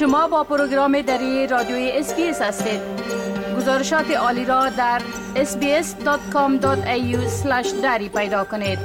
شما 0.00 0.28
با 0.28 0.44
پروگرام 0.44 1.02
دری 1.02 1.46
رادیوی 1.46 1.90
SBS 1.94 2.42
هستید. 2.42 2.80
گزارشات 3.56 4.10
عالی 4.10 4.44
را 4.44 4.68
در 4.68 5.02
sbs.com.au 5.34 7.16
دری 7.82 8.08
پیدا 8.08 8.44
کنید. 8.44 8.78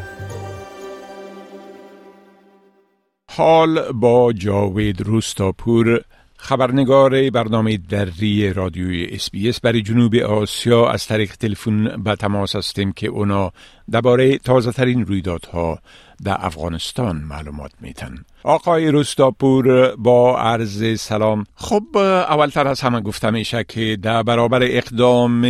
حال 3.32 3.92
با 3.92 4.34
جاوید 4.34 5.02
روستاپور 5.02 6.02
خبرنگار 6.38 7.30
برنامه 7.30 7.78
دری 7.78 8.54
رادیوی 8.54 9.20
SBS 9.50 9.60
برای 9.62 9.82
جنوب 9.82 10.16
آسیا. 10.16 10.90
از 10.90 11.08
طریق 11.08 11.36
تلفن 11.36 12.04
به 12.04 12.16
تماس 12.16 12.56
هستیم 12.56 12.92
که 12.92 13.08
اونا 13.08 13.52
درباره 13.92 14.38
تازه 14.38 14.72
ترین 14.72 15.06
رویدادها 15.06 15.80
در 16.24 16.38
افغانستان 16.40 17.18
معلومات 17.18 17.72
میتن 17.82 18.16
آقای 18.44 18.88
روستاپور 18.88 19.96
با 19.96 20.40
عرض 20.40 21.02
سلام. 21.02 21.44
خب 21.56 21.98
اولتر 21.98 22.68
از 22.68 22.82
همه 22.82 23.02
گفته 23.02 23.30
میشه 23.30 23.64
که 23.64 23.98
در 24.02 24.24
برابر 24.24 24.60
اقدام 24.64 25.46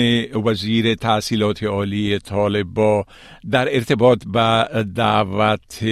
وزیر 0.46 0.96
تحصیلات 0.96 1.64
عالی 1.64 2.20
طالبا 2.20 3.06
در 3.52 3.76
ارتباط 3.76 4.24
به 4.26 4.68
دعوت 4.96 5.84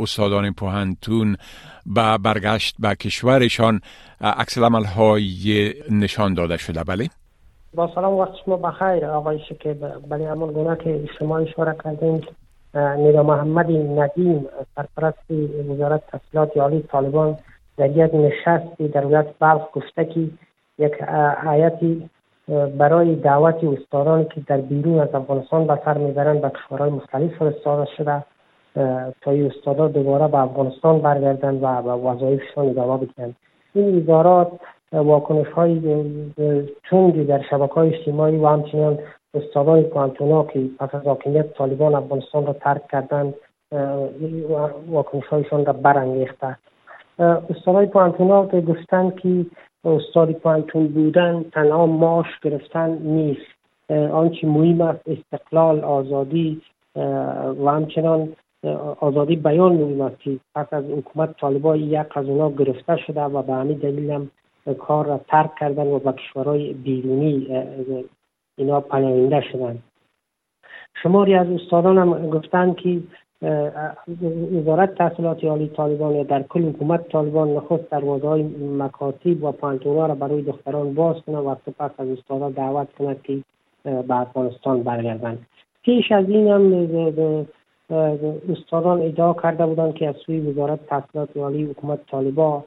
استادان 0.00 0.52
پوهنتون 0.52 1.36
به 1.86 2.18
برگشت 2.18 2.74
به 2.78 2.94
کشورشان 2.94 3.80
عکس 4.20 4.58
های 4.58 5.74
نشان 5.90 6.34
داده 6.34 6.56
شده. 6.56 6.84
بله؟ 6.84 7.08
با 7.74 7.90
سلام 7.94 8.12
وقت 8.12 8.34
شما 8.44 8.56
بخیر 8.56 9.06
آقای 9.06 9.38
که 9.38 9.74
بله 10.08 10.28
همون 10.28 10.52
گونه 10.52 10.76
که 10.76 11.08
شما 11.18 11.38
اشاره 11.38 11.76
کردین 11.84 12.24
نیرا 12.74 13.22
محمد 13.22 13.70
ندیم 13.70 14.46
سرپرست 14.76 15.30
وزارت 15.70 16.02
تحصیلات 16.06 16.56
عالی 16.56 16.82
طالبان 16.82 17.38
در 17.76 17.90
یک 17.90 18.14
نشستی 18.14 18.88
در 18.88 19.06
ولایت 19.06 19.26
بلخ 19.40 19.62
گفته 19.72 20.04
که 20.04 20.28
یک 20.78 21.02
آیتی 21.46 22.10
برای 22.78 23.14
دعوت 23.14 23.64
استادانی 23.64 24.24
که 24.24 24.40
در 24.46 24.56
بیرون 24.56 25.00
از 25.00 25.14
افغانستان 25.14 25.66
به 25.66 25.78
سر 25.84 25.98
می‌برند 25.98 26.40
به 26.40 26.50
کشورهای 26.50 26.90
مختلف 26.90 27.34
فرستاده 27.38 27.90
شده 27.96 28.24
تا 29.20 29.30
این 29.30 29.46
استادا 29.46 29.88
دوباره 29.88 30.28
به 30.28 30.38
افغانستان 30.38 31.00
برگردند 31.00 31.62
و 31.62 31.82
به 31.82 31.92
وظایفشان 31.92 32.68
ادامه 32.68 33.06
بدهند. 33.06 33.36
این 33.74 33.96
ادارات 33.96 34.52
واکنش 34.92 35.46
های 35.46 35.80
تنگی 36.90 37.24
در 37.24 37.42
شبکه 37.50 37.74
های 37.74 37.94
اجتماعی 37.94 38.36
و 38.36 38.46
همچنین 38.46 38.98
استادان 39.34 39.82
پانتونا 39.82 40.44
که 40.44 40.60
پس 40.78 40.94
از 40.94 41.06
حاکمیت 41.06 41.52
طالبان 41.52 41.94
افغانستان 41.94 42.46
را 42.46 42.52
ترک 42.52 42.88
کردند 42.88 43.34
واکنش 44.88 45.26
هایشان 45.26 45.66
را 45.66 45.72
برانگیخته. 45.72 46.56
استادای 47.18 47.86
پانتونا 47.86 48.46
که 48.46 48.60
گفتند 48.60 49.16
که 49.16 49.46
استاد 49.84 50.32
پانتون 50.32 50.86
بودن 50.86 51.44
تنها 51.52 51.86
ماش 51.86 52.26
گرفتن 52.42 52.90
نیست. 52.90 53.52
آنچه 53.90 54.46
مهم 54.46 54.80
است 54.80 55.00
استقلال 55.06 55.80
آزادی 55.80 56.62
و 57.64 57.70
همچنان 57.70 58.32
آزادی 59.00 59.36
بیان 59.36 59.72
مهم 59.72 60.00
است 60.00 60.20
که 60.20 60.38
پس 60.54 60.66
از 60.72 60.84
حکومت 60.84 61.36
طالبان 61.40 61.80
یک 61.80 62.16
از 62.16 62.26
اونا 62.28 62.50
گرفته 62.50 62.96
شده 62.96 63.20
و 63.20 63.42
به 63.42 63.52
همین 63.52 63.78
دلیل 63.78 64.10
هم 64.10 64.30
کار 64.68 65.06
را 65.06 65.20
ترک 65.28 65.50
کردن 65.60 65.86
و 65.86 65.98
به 65.98 66.12
کشورهای 66.12 66.72
بیرونی 66.72 67.48
اینا 68.56 68.80
پناهنده 68.80 69.40
شدن. 69.40 69.78
شماری 71.02 71.34
از 71.34 71.46
استادان 71.46 71.98
هم 71.98 72.30
گفتن 72.30 72.74
که 72.74 73.00
وزارت 74.52 74.94
تحصیلات 74.94 75.44
عالی 75.44 75.68
طالبان 75.68 76.22
در 76.22 76.42
کل 76.42 76.68
حکومت 76.68 77.08
طالبان 77.08 77.48
نخست 77.48 77.90
دروازه 77.90 78.28
های 78.28 78.42
مکاتب 78.78 79.44
و 79.44 79.52
پانتونا 79.52 80.06
را 80.06 80.14
برای 80.14 80.42
دختران 80.42 80.94
باز 80.94 81.16
کنه 81.26 81.38
و 81.38 81.54
پس 81.54 81.90
از 81.98 82.08
استادا 82.08 82.50
دعوت 82.50 82.88
کنند 82.98 83.22
که 83.22 83.42
به 83.84 84.20
افغانستان 84.20 84.82
برگردند. 84.82 85.46
پیش 85.82 86.12
از 86.12 86.28
این 86.28 86.48
هم 86.48 87.46
استادان 88.48 89.02
ادعا 89.02 89.34
کرده 89.34 89.66
بودند 89.66 89.94
که 89.94 90.08
از 90.08 90.14
سوی 90.26 90.40
وزارت 90.40 90.86
تحصیلات 90.86 91.36
عالی 91.36 91.64
حکومت 91.64 91.98
طالبان 92.10 92.62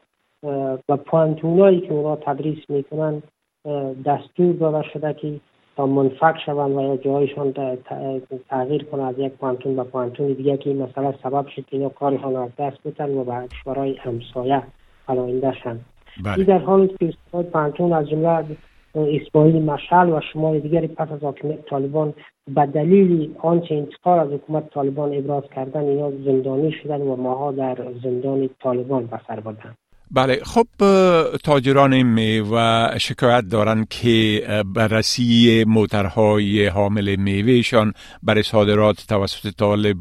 و 0.90 0.98
پانتونایی 0.98 1.80
که 1.80 1.94
اونا 1.94 2.16
تدریس 2.16 2.70
می‌کنن 2.70 3.24
دستور 4.06 4.56
داده 4.56 4.90
شده 4.94 5.14
که 5.14 5.40
تا 5.76 5.86
منفق 5.86 6.38
شوند 6.46 6.76
و 6.76 6.82
یا 6.82 6.98
جایشان 6.98 7.54
تغییر 8.50 8.84
کنه 8.84 9.04
از 9.04 9.16
یک 9.20 9.34
پانتون 9.34 9.76
به 9.76 9.84
پانتون 9.84 10.34
دیگه 10.34 10.58
که 10.58 10.70
این 10.70 10.82
مسئله 10.82 11.14
سبب 11.24 11.48
شد 11.48 11.66
که 11.66 11.78
اینا 11.78 11.90
کارشان 11.90 12.36
از 12.36 12.50
دست 12.60 12.78
بتن 12.86 13.18
و 13.18 13.24
به 13.24 13.48
کشورهای 13.48 13.96
همسایه 13.96 14.64
پناهنده 15.08 15.54
شند 15.64 15.86
بله. 16.24 16.34
این 16.38 16.44
در 16.46 16.58
حال 16.58 16.88
که 16.88 17.14
پانتون 17.54 17.94
از 17.94 18.10
جمله 18.10 18.46
اسماعیل 18.96 19.62
مشعل 19.62 20.10
و 20.10 20.22
شمار 20.34 20.60
دیگری 20.60 20.88
پس 20.88 21.12
از 21.12 21.24
حاکمیت 21.24 21.66
طالبان 21.66 22.14
به 22.56 22.66
دلیل 22.66 23.36
آنچه 23.40 23.76
انتقال 23.76 24.20
از 24.20 24.28
حکومت 24.28 24.70
طالبان 24.70 25.14
ابراز 25.14 25.44
کردن 25.56 25.82
اینا 25.82 26.12
زندانی 26.12 26.72
شدن 26.72 27.02
و 27.02 27.16
ماها 27.16 27.52
در 27.52 27.78
زندان 28.04 28.50
طالبان 28.64 29.06
بسر 29.06 29.40
بردن 29.40 29.76
بله 30.12 30.40
خب 30.44 30.68
تاجران 31.44 32.04
میوه 32.04 32.98
شکایت 32.98 33.44
دارند 33.52 33.88
که 33.90 34.42
بررسی 34.76 35.64
موترهای 35.68 36.68
حامل 36.68 37.16
میوهشان 37.16 37.94
برای 38.24 38.44
صادرات 38.44 39.06
توسط 39.10 39.50
طالب 39.58 39.96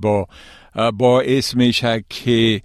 با 0.98 1.20
اسم 1.20 1.58
میشه 1.58 2.04
که 2.08 2.60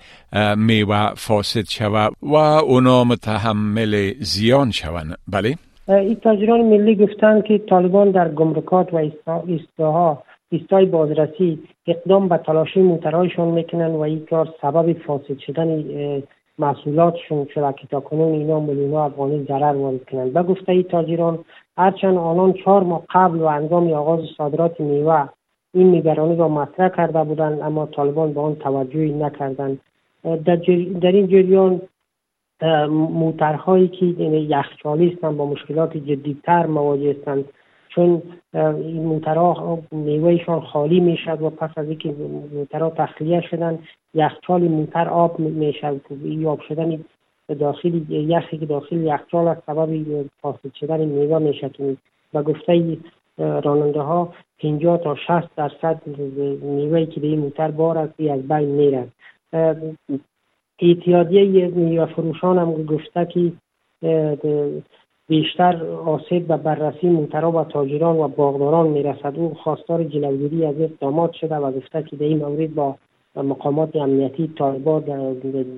میوه 0.58 1.14
فاسد 1.16 1.66
شود 1.70 2.14
و 2.22 2.36
اونا 2.36 3.04
متحمل 3.04 4.14
زیان 4.20 4.72
شوند. 4.72 5.18
بله؟ 5.28 5.56
این 5.88 6.16
تاجران 6.16 6.62
ملی 6.62 6.96
گفتند 6.96 7.44
که 7.44 7.58
طالبان 7.58 8.12
در 8.12 8.30
گمرکات 8.30 8.94
و 8.94 9.10
ایستاها 9.48 10.24
ایستای 10.52 10.86
بازرسی 10.86 11.60
اقدام 11.88 12.28
به 12.30 12.38
تلاشی 12.38 12.80
موترهایشان 12.80 13.48
می‌کنن 13.48 13.88
و 13.92 14.00
این 14.00 14.26
کار 14.30 14.50
سبب 14.62 14.94
فاسد 14.94 15.38
شدن 15.48 15.84
محصولاتشون 16.60 17.48
شده 17.54 17.74
که 17.74 17.88
تا 17.88 18.00
کنون 18.00 18.34
اینا 18.34 18.60
میلیون 18.60 18.94
افغانی 18.94 19.46
ضرر 19.48 19.76
وارد 19.76 20.06
کنند 20.06 20.34
به 20.34 20.44
گفته 20.44 20.72
ای 20.72 20.84
تاجران 20.84 21.40
هرچند 21.78 22.18
آنان 22.18 22.54
چهار 22.54 22.84
ماه 22.84 23.04
قبل 23.10 23.40
و 23.40 23.46
انگام 23.46 23.94
آغاز 23.94 24.20
صادرات 24.38 24.80
میوه 24.80 25.28
این 25.74 25.96
نگرانی 25.96 26.36
را 26.36 26.48
مطرح 26.48 26.90
کرده 26.90 27.24
بودند 27.24 27.62
اما 27.62 27.86
طالبان 27.86 28.34
به 28.34 28.42
آن 28.42 28.56
توجهی 28.56 29.14
نکردند. 29.14 29.80
در 31.02 31.12
این 31.12 31.28
جریان 31.28 31.82
موترهایی 32.90 33.88
که 33.88 34.06
یخچالی 34.06 35.10
هستند 35.10 35.38
با 35.38 35.46
مشکلات 35.46 35.98
جدیدتر 35.98 36.66
مواجه 36.66 37.16
هستند. 37.20 37.46
چون 37.90 38.22
این 38.54 39.04
موترها 39.04 39.80
میوهشان 39.92 40.62
خالی 40.62 41.00
می‌شد 41.00 41.42
و 41.42 41.50
پس 41.50 41.70
از 41.76 41.88
اینکه 41.88 42.16
موترها 42.54 42.90
تخلیه 42.90 43.42
شدن 43.42 43.80
یخچال 44.14 44.62
موتر 44.62 45.10
آب 45.10 45.40
می‌شد. 45.40 46.02
این 46.24 46.46
آب 46.46 46.62
شدن 46.62 47.00
داخل 47.60 48.02
یخی 48.10 48.58
که 48.58 48.66
داخل 48.66 48.96
یخچال 48.96 49.48
از 49.48 49.58
سبب 49.68 49.90
فاسد 50.42 50.74
شدن 50.74 51.06
میوه 51.06 51.40
می‌شد. 51.40 51.98
و 52.34 52.44
گفته 52.44 52.98
راننده 53.38 54.02
ها 54.02 54.34
50 54.60 54.98
تا 54.98 55.16
60 55.16 55.56
درصد 55.56 56.02
میوهی 56.62 57.06
که 57.06 57.20
به 57.20 57.28
این 57.28 57.40
موتر 57.40 57.72
بار 57.72 57.98
است 57.98 58.20
از 58.20 58.48
بین 58.48 58.70
میرد 58.70 59.12
اتحادیه 60.82 61.68
میوه 61.68 62.06
فروشان 62.06 62.58
هم 62.58 62.86
گفته 62.86 63.26
که 63.26 63.52
بیشتر 65.30 65.86
آسیب 65.86 66.48
به 66.48 66.58
بررسی 66.58 67.08
موترا 67.08 67.52
و 67.52 67.64
تاجران 67.64 68.18
و 68.18 68.28
باغداران 68.28 68.88
می‌رسد. 68.88 69.34
او 69.36 69.54
خواستار 69.54 70.04
جلوگیری 70.04 70.66
از 70.66 70.76
اقدامات 70.82 71.34
شده 71.34 71.56
و 71.56 71.72
گفته 71.72 72.04
که 72.04 72.16
در 72.16 72.26
این 72.26 72.38
مورد 72.38 72.76
با 72.76 72.96
مقامات 73.36 73.96
امنیتی 73.96 74.54
طالبان 74.58 75.02
در, 75.02 75.34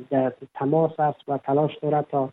در 0.10 0.34
تماس 0.54 1.00
است 1.00 1.20
و 1.28 1.38
تلاش 1.38 1.78
دارد 1.82 2.06
تا 2.12 2.30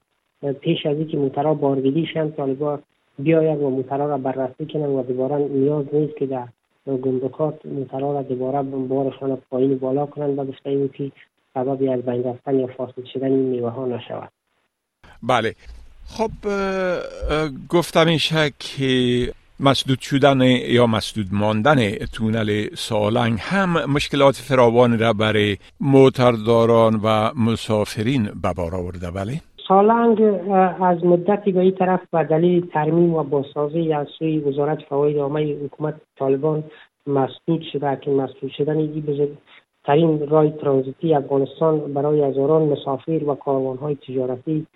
پیش 0.61 0.87
از 0.87 0.97
اینکه 0.97 1.17
موترا 1.17 1.55
بارگیری 1.55 2.06
شند 2.06 2.35
طالبان 2.37 2.82
بیاید 3.19 3.62
و 3.62 3.71
موترا 3.71 4.06
را 4.06 4.19
بررسی 4.19 4.67
کنند 4.67 4.91
و 4.91 5.03
دوباره 5.03 5.37
نیاز 5.37 5.85
نیست 5.93 6.17
که 6.17 6.26
در 6.26 6.49
گمرکات 6.87 7.67
موترا 7.67 8.12
را 8.12 8.23
دوباره 8.23 8.62
بارشان 8.62 9.38
پایین 9.50 9.79
بالا 9.79 10.06
کنند. 10.06 10.38
و 10.38 10.44
گفته 10.44 10.71
این 10.71 10.88
که 10.88 11.12
سببی 11.55 11.88
از 11.88 12.03
بین 12.03 12.25
رفتن 12.25 12.61
یا 12.61 12.67
فاسد 12.67 13.05
شدن 13.05 13.26
این 13.26 13.49
میوه 13.49 13.71
ها 13.71 13.87
نشود. 13.87 14.31
بله. 15.23 15.55
خب 16.09 16.31
گفتم 17.69 18.07
میشه 18.07 18.51
که 18.59 19.33
مسدود 19.61 20.01
شدن 20.01 20.41
یا 20.41 20.87
مسدود 20.87 21.27
ماندن 21.33 21.91
تونل 21.91 22.67
سالنگ 22.75 23.39
هم 23.41 23.93
مشکلات 23.95 24.37
فراوان 24.37 24.99
را 24.99 25.13
برای 25.13 25.57
موترداران 25.81 27.01
و 27.05 27.31
مسافرین 27.37 28.23
به 28.43 28.53
بار 28.57 28.75
آورده 28.75 29.11
بله؟ 29.11 29.41
سالنگ 29.69 30.21
از 30.83 31.05
مدتی 31.05 31.53
به 31.53 31.61
این 31.61 31.75
طرف 31.75 32.01
به 32.13 32.25
دلیل 32.25 32.67
ترمیم 32.67 33.15
و 33.15 33.23
بازسازی 33.23 33.93
از 33.93 34.07
سوی 34.19 34.39
وزارت 34.39 34.79
فواید 34.89 35.19
عامه 35.19 35.57
حکومت 35.65 35.95
طالبان 36.19 36.65
مسدود 37.07 37.63
شده 37.73 37.99
که 38.03 38.11
مسدود 38.11 38.51
شدن 38.59 38.77
این 38.77 39.01
بزرگترین 39.01 40.29
رای 40.29 40.51
ترانزیتی 40.51 41.15
افغانستان 41.15 41.93
برای 41.95 42.23
هزاران 42.23 42.63
مسافر 42.63 43.25
و 43.27 43.35
کاروانهای 43.35 43.97
تجارتی 44.09 44.67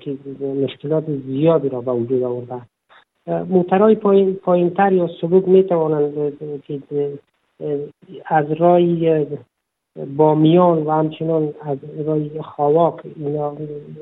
که 0.00 0.16
مشکلات 0.40 1.04
زیادی 1.26 1.68
را 1.68 1.80
به 1.80 1.92
وجود 1.92 2.22
آورده. 2.22 2.62
موترهای 3.26 3.94
پایین, 3.94 4.34
پایین 4.34 4.70
تر 4.70 4.92
یا 4.92 5.08
سبوک 5.20 5.48
می 5.48 5.62
توانند 5.62 6.32
از 8.26 8.52
رای 8.52 9.26
بامیان 10.16 10.82
و 10.82 10.90
همچنان 10.90 11.54
از 11.62 11.78
رای 12.06 12.42
خواک 12.42 12.94
اینا 13.16 13.56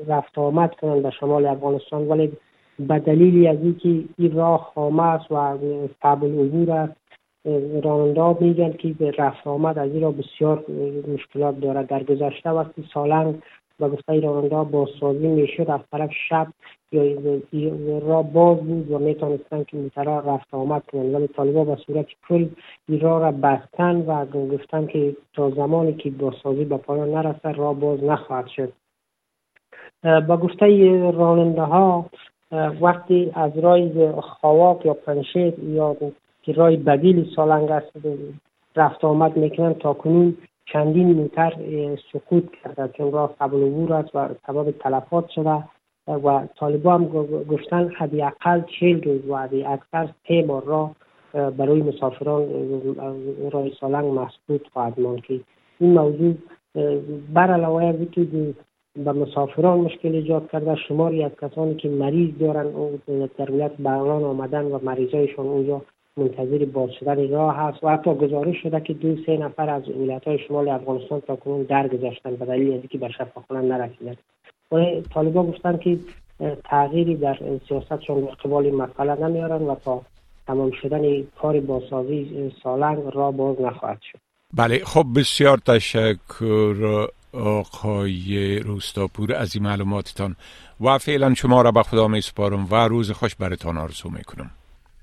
رفت 0.07 0.37
آمد 0.37 0.75
کنند 0.75 1.03
به 1.03 1.09
شمال 1.09 1.45
افغانستان. 1.45 2.07
ولی 2.07 2.31
به 2.79 2.99
دلیل 2.99 3.47
از 3.47 3.57
اینکه 3.61 4.03
این 4.17 4.31
راه 4.31 4.71
خامه 4.75 5.03
است 5.03 5.31
و 5.31 5.57
قبل 6.01 6.27
عبور 6.27 6.71
است 6.71 6.93
راننده 7.83 8.43
میگن 8.43 8.71
که 8.71 8.95
رفت 9.17 9.47
آمد 9.47 9.79
از 9.79 9.91
این 9.91 10.01
را 10.01 10.11
بسیار 10.11 10.65
مشکلات 11.13 11.59
دارد. 11.59 11.87
در 11.87 12.03
گذشته 12.03 12.49
وقتی 12.49 12.83
سالنگ 12.93 13.35
و 13.79 13.89
گفته 13.89 14.19
راننده 14.19 14.63
بازسازی 14.63 15.27
می‌شد 15.27 15.69
از 15.69 15.79
طرف 15.91 16.09
شب 16.29 16.47
یا 16.91 17.99
را 17.99 18.21
باز 18.21 18.57
بود 18.57 18.91
و 18.91 18.99
می‌تونستن 18.99 19.63
که 19.63 19.77
موترها 19.77 20.19
رفت 20.19 20.53
آمد 20.53 20.83
کنند. 20.91 21.13
ولی 21.13 21.27
طالبا 21.27 21.63
به 21.63 21.75
صورت 21.75 22.05
کل 22.29 22.47
این 22.89 22.99
را 22.99 23.19
را 23.19 23.31
بستن 23.31 23.95
و 23.95 24.25
گفتن 24.25 24.85
که 24.87 25.15
تا 25.33 25.49
زمانی 25.49 25.93
که 25.93 26.09
بازسازی 26.09 26.65
به 26.65 26.77
پایان 26.77 27.09
نرسد 27.09 27.53
را 27.57 27.73
باز 27.73 28.03
نخواهد 28.03 28.47
شد. 28.47 28.73
با 30.03 30.37
گفته 30.37 31.11
راننده 31.11 31.61
ها 31.61 32.05
وقتی 32.81 33.31
از 33.33 33.57
رای 33.57 34.11
خواک 34.11 34.85
یا 34.85 34.93
پنشیر 34.93 35.53
یا 35.63 35.95
که 36.43 36.53
رای 36.53 36.77
بدیل 36.77 37.35
سالنگ 37.35 37.71
است 37.71 37.91
رفت 38.75 39.05
آمد 39.05 39.37
می‌کنن 39.37 39.73
تا 39.73 39.93
کنون 39.93 40.37
چندین 40.73 41.13
موتر 41.13 41.53
سقوط 42.13 42.43
کرده 42.51 42.87
چون 42.97 43.11
راه 43.11 43.35
قبل 43.41 43.63
عبور 43.63 43.93
است 43.93 44.15
و 44.15 44.29
سبب 44.47 44.71
تلفات 44.71 45.29
شده 45.29 45.63
و 46.07 46.47
طالبا 46.55 46.93
هم 46.93 47.05
گفتن 47.43 47.89
حداقل 47.89 48.61
چهل 48.79 49.01
روز 49.01 49.25
و 49.27 49.33
اکثر 49.67 50.09
سه 50.27 50.41
بار 50.41 50.63
راه 50.63 50.95
برای 51.33 51.81
مسافران 51.81 52.45
راه 53.51 53.69
سالنگ 53.79 54.05
مسدود 54.05 54.69
خواهد 54.73 54.99
ماند 54.99 55.21
که 55.21 55.39
این 55.79 55.93
موضوع 55.93 56.33
بر 57.33 57.51
علاوه 57.51 57.83
از 57.83 57.95
اینکه 57.95 58.53
به 58.95 59.11
مسافران 59.11 59.79
مشکل 59.79 60.15
ایجاد 60.15 60.51
کرده 60.51 60.75
شماری 60.75 61.23
از 61.23 61.31
کسانی 61.41 61.75
که 61.75 61.89
مریض 61.89 62.37
دارن 62.39 62.71
در 63.37 63.51
ولایت 63.51 63.77
بغلان 63.77 64.23
آمدن 64.23 64.65
و 64.65 64.79
مریضایشان 64.83 65.45
اونجا 65.45 65.81
منتظر 66.19 66.65
باز 66.65 66.89
شدن 66.99 67.29
راه 67.29 67.55
هست 67.55 67.83
و 67.83 67.89
حتی 67.89 68.13
گزارش 68.13 68.55
شده 68.63 68.81
که 68.81 68.93
دو 68.93 69.15
سه 69.25 69.37
نفر 69.37 69.69
از 69.69 69.89
ولایت 69.89 70.27
های 70.27 70.39
شمال 70.47 70.69
افغانستان 70.69 71.21
تا 71.21 71.35
کنون 71.35 71.63
درگذشتن 71.63 72.35
به 72.35 72.45
دلیل 72.45 72.71
اینکه 72.71 72.97
به 72.97 73.09
شفاخانه 73.09 73.61
نرسیدن. 73.61 74.15
و 74.71 75.01
طالبان 75.13 75.51
گفتن 75.51 75.77
که 75.77 75.99
تغییری 76.63 77.15
در 77.15 77.37
سیاستشون 77.67 78.25
قبال 78.25 78.71
مسئله 78.71 79.27
نمیارن 79.27 79.61
و 79.61 79.75
تا 79.75 80.01
تمام 80.47 80.71
شدن 80.81 81.23
کار 81.41 81.59
بازسازی 81.59 82.51
سالنگ 82.63 83.03
را 83.13 83.31
باز 83.31 83.61
نخواهد 83.61 84.01
شد. 84.11 84.19
بله 84.53 84.79
خب 84.85 85.05
بسیار 85.15 85.57
تشکر 85.57 87.07
آقای 87.33 88.59
روستاپور 88.59 89.33
از 89.33 89.55
این 89.55 89.63
معلوماتتان. 89.63 90.35
و 90.81 90.97
فعلا 90.97 91.33
شما 91.33 91.61
را 91.61 91.71
به 91.71 91.83
خدا 91.83 92.07
می 92.07 92.21
سپارم 92.21 92.67
و 92.71 92.75
روز 92.75 93.11
خوش 93.11 93.35
برتان 93.35 93.77
آرزو 93.77 94.09
می 94.09 94.23
کنم 94.23 94.51